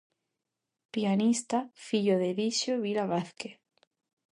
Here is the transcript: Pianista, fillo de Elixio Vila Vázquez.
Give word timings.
Pianista, 0.93 1.59
fillo 1.87 2.15
de 2.21 2.27
Elixio 2.33 2.73
Vila 2.85 3.05
Vázquez. 3.13 3.55